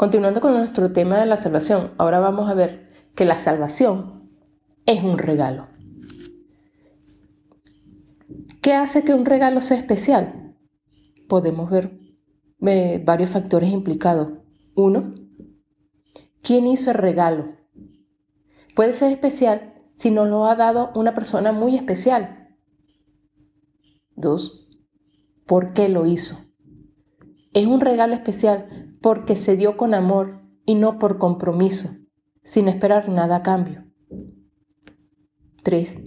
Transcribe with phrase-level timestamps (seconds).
[0.00, 4.30] Continuando con nuestro tema de la salvación, ahora vamos a ver que la salvación
[4.86, 5.68] es un regalo.
[8.62, 10.56] ¿Qué hace que un regalo sea especial?
[11.28, 12.00] Podemos ver
[12.62, 14.38] eh, varios factores implicados.
[14.74, 15.12] Uno,
[16.42, 17.56] ¿quién hizo el regalo?
[18.74, 22.56] Puede ser especial si nos lo ha dado una persona muy especial.
[24.16, 24.66] Dos,
[25.46, 26.38] ¿por qué lo hizo?
[27.52, 31.90] Es un regalo especial porque se dio con amor y no por compromiso,
[32.42, 33.84] sin esperar nada a cambio.
[35.62, 35.98] 3.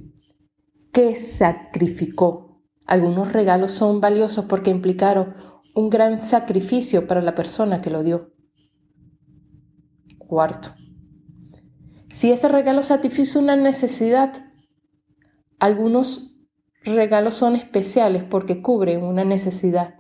[0.92, 2.62] ¿Qué sacrificó?
[2.86, 5.36] Algunos regalos son valiosos porque implicaron
[5.74, 8.34] un gran sacrificio para la persona que lo dio.
[10.18, 10.76] Cuarto,
[12.12, 14.46] si ese regalo satisfizo una necesidad,
[15.60, 16.38] algunos
[16.84, 19.96] regalos son especiales porque cubren una necesidad.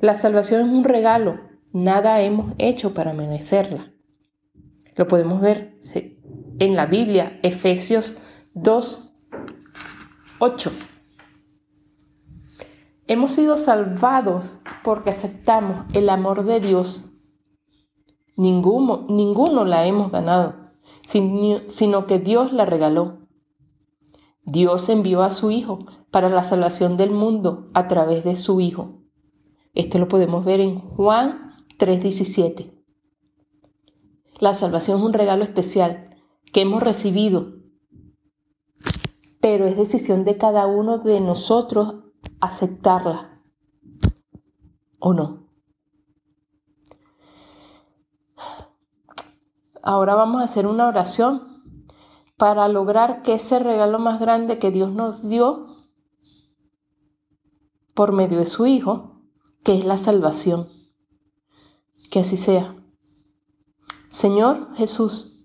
[0.00, 1.40] La salvación es un regalo,
[1.72, 3.92] nada hemos hecho para merecerla.
[4.96, 5.78] Lo podemos ver
[6.58, 8.16] en la Biblia, Efesios
[8.54, 9.10] 2,
[10.40, 10.72] 8.
[13.06, 17.04] Hemos sido salvados porque aceptamos el amor de Dios.
[18.36, 20.56] Ninguno, ninguno la hemos ganado,
[21.04, 23.18] sino que Dios la regaló.
[24.44, 29.02] Dios envió a su Hijo para la salvación del mundo a través de su Hijo.
[29.74, 31.47] Esto lo podemos ver en Juan
[31.78, 32.72] 3:17.
[34.40, 36.16] La salvación es un regalo especial
[36.52, 37.54] que hemos recibido,
[39.40, 42.04] pero es decisión de cada uno de nosotros
[42.40, 43.42] aceptarla
[44.98, 45.48] o no.
[49.82, 51.62] Ahora vamos a hacer una oración
[52.36, 55.66] para lograr que ese regalo más grande que Dios nos dio
[57.94, 59.22] por medio de su Hijo,
[59.64, 60.77] que es la salvación.
[62.10, 62.76] Que así sea.
[64.10, 65.44] Señor Jesús,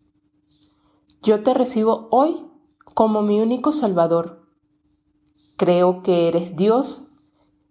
[1.21, 2.45] yo te recibo hoy
[2.93, 4.43] como mi único Salvador
[5.55, 7.01] Creo que eres Dios,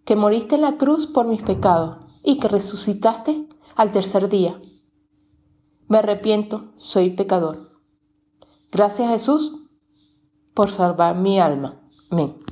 [0.05, 4.59] que moriste en la cruz por mis pecados y que resucitaste al tercer día.
[5.87, 7.71] Me arrepiento, soy pecador.
[8.71, 9.53] Gracias Jesús
[10.53, 11.81] por salvar mi alma.
[12.09, 12.42] Amén.